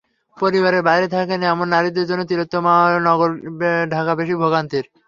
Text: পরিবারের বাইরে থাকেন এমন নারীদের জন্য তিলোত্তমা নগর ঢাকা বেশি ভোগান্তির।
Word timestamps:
পরিবারের 0.37 0.83
বাইরে 0.89 1.07
থাকেন 1.15 1.39
এমন 1.45 1.67
নারীদের 1.75 2.05
জন্য 2.09 2.21
তিলোত্তমা 2.29 2.73
নগর 3.07 3.29
ঢাকা 3.93 4.13
বেশি 4.19 4.35
ভোগান্তির। 4.41 4.85